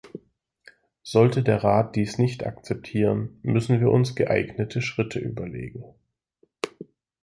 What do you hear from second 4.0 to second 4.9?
geeignete